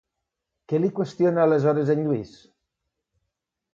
[0.71, 2.33] Què li qüestiona, aleshores, en Lluís?